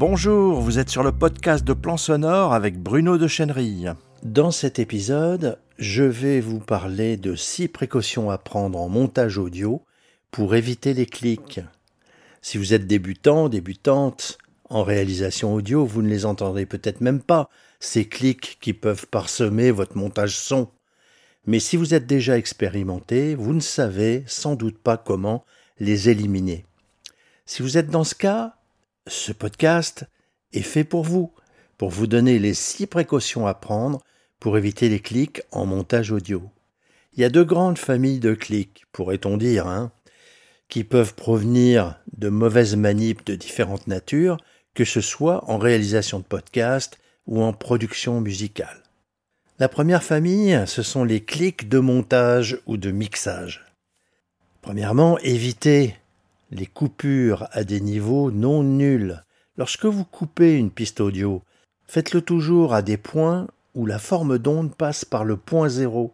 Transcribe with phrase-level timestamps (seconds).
[0.00, 3.92] Bonjour, vous êtes sur le podcast de Plan Sonore avec Bruno de Chenerille.
[4.22, 9.82] Dans cet épisode, je vais vous parler de six précautions à prendre en montage audio
[10.30, 11.60] pour éviter les clics.
[12.40, 14.38] Si vous êtes débutant, débutante
[14.70, 19.70] en réalisation audio, vous ne les entendrez peut-être même pas, ces clics qui peuvent parsemer
[19.70, 20.68] votre montage son.
[21.44, 25.44] Mais si vous êtes déjà expérimenté, vous ne savez sans doute pas comment
[25.78, 26.64] les éliminer.
[27.44, 28.54] Si vous êtes dans ce cas,
[29.06, 30.04] ce podcast
[30.52, 31.32] est fait pour vous,
[31.78, 34.02] pour vous donner les six précautions à prendre
[34.38, 36.42] pour éviter les clics en montage audio.
[37.14, 39.92] Il y a deux grandes familles de clics, pourrait-on dire, hein,
[40.68, 44.36] qui peuvent provenir de mauvaises manips de différentes natures,
[44.74, 48.82] que ce soit en réalisation de podcast ou en production musicale.
[49.58, 53.66] La première famille, ce sont les clics de montage ou de mixage.
[54.62, 55.96] Premièrement, évitez
[56.50, 59.22] les coupures à des niveaux non nuls.
[59.56, 61.42] Lorsque vous coupez une piste audio,
[61.86, 66.12] faites-le toujours à des points où la forme d'onde passe par le point zéro.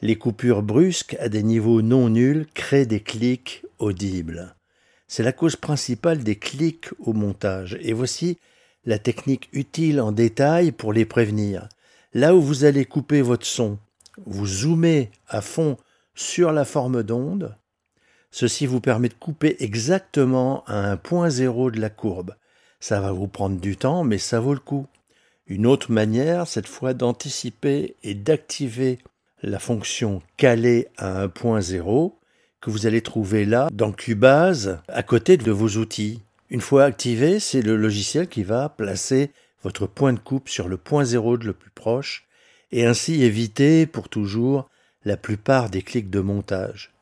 [0.00, 4.54] Les coupures brusques à des niveaux non nuls créent des clics audibles.
[5.08, 8.38] C'est la cause principale des clics au montage, et voici
[8.84, 11.68] la technique utile en détail pour les prévenir.
[12.14, 13.78] Là où vous allez couper votre son,
[14.26, 15.76] vous zoomez à fond
[16.14, 17.56] sur la forme d'onde,
[18.30, 22.34] Ceci vous permet de couper exactement à un point zéro de la courbe.
[22.80, 24.86] Ça va vous prendre du temps, mais ça vaut le coup.
[25.46, 28.98] Une autre manière, cette fois, d'anticiper et d'activer
[29.42, 32.18] la fonction caler à un point zéro
[32.60, 36.22] que vous allez trouver là dans Cubase à côté de vos outils.
[36.50, 39.30] Une fois activé, c'est le logiciel qui va placer
[39.62, 42.26] votre point de coupe sur le point zéro le plus proche
[42.72, 44.68] et ainsi éviter pour toujours
[45.04, 46.92] la plupart des clics de montage.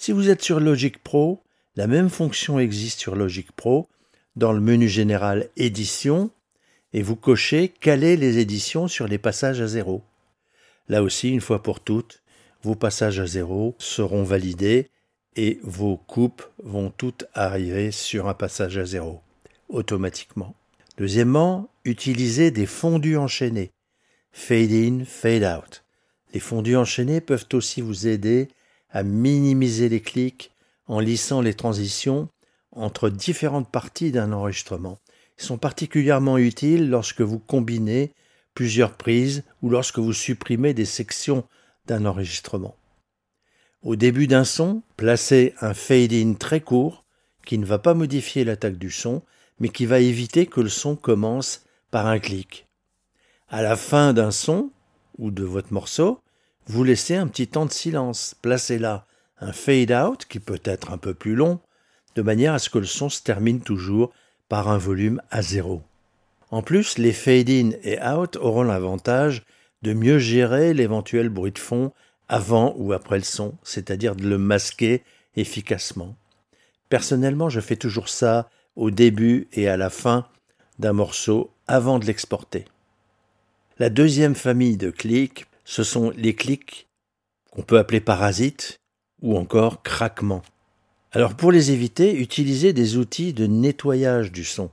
[0.00, 1.42] Si vous êtes sur Logic Pro,
[1.74, 3.88] la même fonction existe sur Logic Pro
[4.36, 6.30] dans le menu général Édition
[6.92, 10.04] et vous cochez Caler les éditions sur les passages à zéro.
[10.88, 12.22] Là aussi, une fois pour toutes,
[12.62, 14.88] vos passages à zéro seront validés
[15.34, 19.20] et vos coupes vont toutes arriver sur un passage à zéro
[19.68, 20.54] automatiquement.
[20.96, 23.72] Deuxièmement, utilisez des fondus enchaînés.
[24.30, 25.82] Fade in, fade out.
[26.34, 28.48] Les fondus enchaînés peuvent aussi vous aider
[28.90, 30.52] à minimiser les clics
[30.86, 32.28] en lissant les transitions
[32.72, 34.98] entre différentes parties d'un enregistrement.
[35.38, 38.12] Ils sont particulièrement utiles lorsque vous combinez
[38.54, 41.44] plusieurs prises ou lorsque vous supprimez des sections
[41.86, 42.76] d'un enregistrement.
[43.82, 47.04] Au début d'un son, placez un fade-in très court
[47.46, 49.22] qui ne va pas modifier l'attaque du son,
[49.60, 52.66] mais qui va éviter que le son commence par un clic.
[53.48, 54.70] À la fin d'un son
[55.16, 56.20] ou de votre morceau,
[56.68, 58.36] vous laissez un petit temps de silence.
[58.42, 59.06] Placez là
[59.40, 61.60] un fade out qui peut être un peu plus long,
[62.14, 64.12] de manière à ce que le son se termine toujours
[64.48, 65.82] par un volume à zéro.
[66.50, 69.44] En plus, les fade in et out auront l'avantage
[69.82, 71.92] de mieux gérer l'éventuel bruit de fond
[72.28, 75.02] avant ou après le son, c'est-à-dire de le masquer
[75.36, 76.16] efficacement.
[76.88, 80.26] Personnellement, je fais toujours ça au début et à la fin
[80.78, 82.64] d'un morceau avant de l'exporter.
[83.78, 86.88] La deuxième famille de clics ce sont les clics
[87.50, 88.80] qu'on peut appeler parasites
[89.20, 90.42] ou encore craquements.
[91.12, 94.70] Alors pour les éviter, utilisez des outils de nettoyage du son.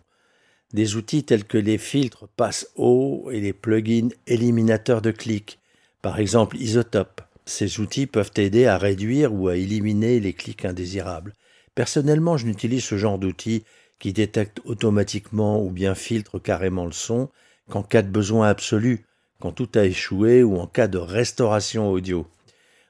[0.74, 5.60] Des outils tels que les filtres passe-haut et les plugins éliminateurs de clics,
[6.02, 7.22] par exemple Isotope.
[7.46, 11.34] Ces outils peuvent aider à réduire ou à éliminer les clics indésirables.
[11.76, 13.66] Personnellement, je n'utilise ce genre d'outils
[14.00, 17.30] qui détectent automatiquement ou bien filtrent carrément le son
[17.70, 19.06] qu'en cas de besoin absolu,
[19.40, 22.28] quand tout a échoué ou en cas de restauration audio.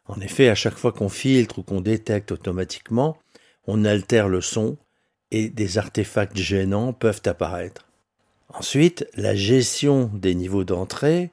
[0.08, 3.18] En effet, à chaque fois qu'on filtre ou qu'on détecte automatiquement,
[3.68, 4.78] on altère le son
[5.32, 7.88] et des artefacts gênants peuvent apparaître.
[8.50, 11.32] Ensuite, la gestion des niveaux d'entrée,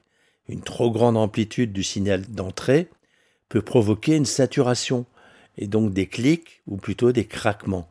[0.49, 2.89] une trop grande amplitude du signal d'entrée,
[3.49, 5.05] peut provoquer une saturation
[5.57, 7.87] et donc des clics ou plutôt des craquements.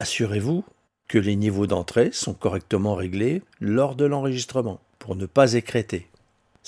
[0.00, 0.64] Assurez-vous
[1.06, 6.08] que les niveaux d'entrée sont correctement réglés lors de l'enregistrement pour ne pas écréter.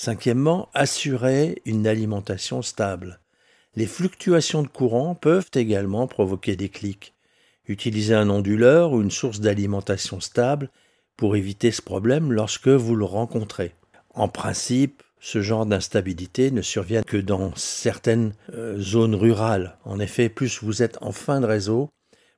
[0.03, 3.19] Cinquièmement, assurer une alimentation stable.
[3.75, 7.13] Les fluctuations de courant peuvent également provoquer des clics.
[7.67, 10.71] Utilisez un onduleur ou une source d'alimentation stable
[11.17, 13.75] pour éviter ce problème lorsque vous le rencontrez.
[14.15, 19.77] En principe, ce genre d'instabilité ne survient que dans certaines euh, zones rurales.
[19.85, 21.91] En effet, plus vous êtes en fin de réseau,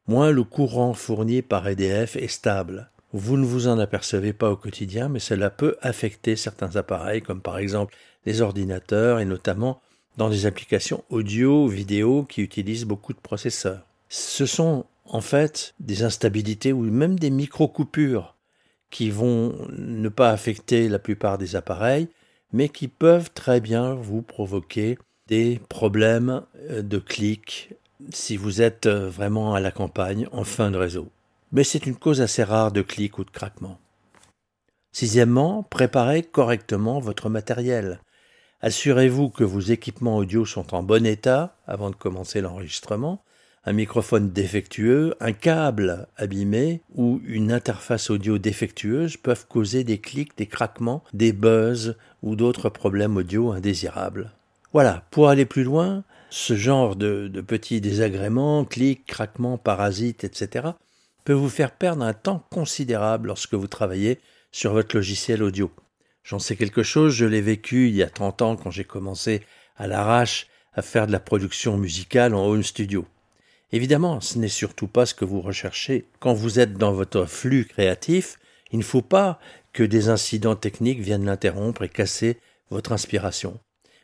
[0.06, 2.92] moins le courant fourni par EDF est stable.
[3.13, 7.42] Vous ne vous en apercevez pas au quotidien, mais cela peut affecter certains appareils, comme
[7.42, 7.95] par exemple
[8.25, 9.81] les ordinateurs, et notamment
[10.18, 13.86] dans des applications audio, vidéo qui utilisent beaucoup de processeurs.
[14.10, 18.36] Ce sont en fait des instabilités ou même des micro-coupures
[18.89, 22.07] qui vont ne pas affecter la plupart des appareils,
[22.51, 27.74] mais qui peuvent très bien vous provoquer des problèmes euh, de clic
[28.12, 31.10] si vous êtes euh, vraiment à la campagne en fin de réseau.
[31.54, 33.80] Mais c'est une cause assez rare de clic ou de craquement.
[34.92, 38.02] Sixièmement, préparez correctement votre matériel.
[38.60, 43.24] Assurez-vous que vos équipements audio sont en bon état avant de commencer l'enregistrement
[43.66, 50.38] un microphone défectueux, un câble abîmé ou une interface audio défectueuse peuvent causer des clics,
[50.38, 54.32] des craquements, des buzz ou d'autres problèmes audio indésirables.
[54.74, 60.70] Voilà, pour aller plus loin, ce genre de, petits désagréments, clics, craquements, parasites, etc.,
[61.24, 64.20] peut vous faire perdre un temps considérable lorsque vous travaillez
[64.52, 65.72] sur votre logiciel audio.
[66.24, 69.42] J'en sais quelque chose, je l'ai vécu il y a 30 ans quand j'ai commencé
[69.75, 73.06] à l'arrache à faire de la production musicale en home studio.
[73.72, 76.08] Évidemment, ce n'est surtout pas ce que vous recherchez.
[76.20, 78.38] Quand vous êtes dans votre flux créatif,
[78.72, 79.40] il ne faut pas
[79.74, 82.40] que des incidents techniques viennent l'interrompre et casser
[82.70, 83.60] votre inspiration.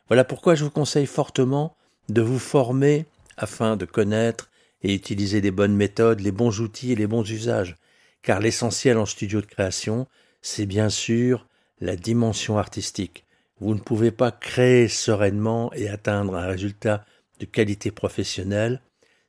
[0.08, 1.76] Voilà pourquoi je vous conseille fortement
[2.10, 3.06] de vous former
[3.38, 4.49] afin de connaître
[4.84, 7.76] et utiliser les bonnes méthodes, les bons outils et les bons usages.
[8.22, 10.08] Car l'essentiel en studio de création,
[10.42, 11.48] c'est bien sûr
[11.82, 13.26] la dimension artistique.
[13.60, 17.06] Vous ne pouvez pas créer sereinement et atteindre un résultat
[17.40, 18.82] de qualité professionnelle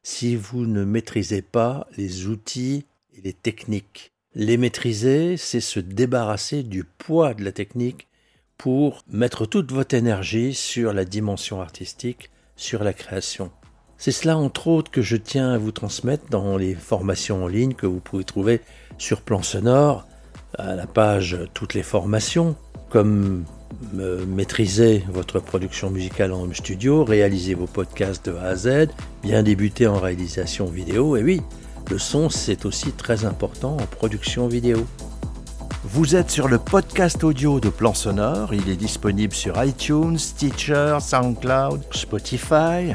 [0.02, 2.86] si vous ne maîtrisez pas les outils
[3.16, 4.12] et les techniques.
[4.34, 8.08] Les maîtriser, c'est se débarrasser du poids de la technique
[8.56, 13.50] pour mettre toute votre énergie sur la dimension artistique, sur la création.
[14.02, 17.74] C'est cela, entre autres, que je tiens à vous transmettre dans les formations en ligne
[17.74, 18.62] que vous pouvez trouver
[18.96, 20.06] sur Plan Sonore,
[20.56, 22.56] à la page Toutes les formations,
[22.88, 23.44] comme
[24.26, 28.88] maîtriser votre production musicale en home studio, réaliser vos podcasts de A à Z,
[29.22, 31.42] bien débuter en réalisation vidéo, et oui,
[31.90, 34.86] le son c'est aussi très important en production vidéo.
[35.84, 40.96] Vous êtes sur le podcast audio de Plan Sonore, il est disponible sur iTunes, Stitcher,
[41.00, 42.94] SoundCloud, Spotify,